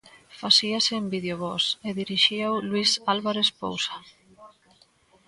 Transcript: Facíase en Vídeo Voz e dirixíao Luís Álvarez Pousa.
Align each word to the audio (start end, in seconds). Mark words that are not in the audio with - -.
Facíase 0.41 0.93
en 1.01 1.05
Vídeo 1.13 1.35
Voz 1.45 1.65
e 1.87 1.89
dirixíao 2.01 2.53
Luís 2.69 2.91
Álvarez 3.13 3.49
Pousa. 3.61 3.95